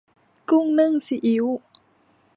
[0.49, 1.45] กุ้งนึ่งซีอิ๊ว